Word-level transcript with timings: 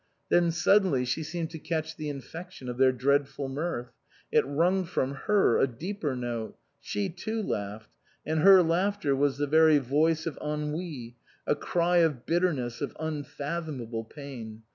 Then 0.29 0.49
suddenly 0.49 1.05
she 1.05 1.21
seemed 1.21 1.51
to 1.51 1.59
catch 1.59 1.95
the 1.95 2.09
infection 2.09 2.67
of 2.69 2.79
their 2.79 2.91
dreadful 2.91 3.47
mirth. 3.47 3.91
It 4.31 4.43
wrung 4.47 4.83
from 4.83 5.13
her 5.13 5.59
a 5.59 5.67
deeper 5.67 6.15
note. 6.15 6.57
She 6.79 7.07
too 7.07 7.39
laughed, 7.43 7.91
and 8.25 8.39
her 8.39 8.63
laughter 8.63 9.15
was 9.15 9.37
the 9.37 9.45
very 9.45 9.77
voice 9.77 10.25
of 10.25 10.39
Ennui, 10.43 11.17
a 11.45 11.53
cry 11.55 11.97
of 11.97 12.25
bitterness, 12.25 12.81
of 12.81 12.97
unfathomable 12.99 14.05
pain. 14.05 14.63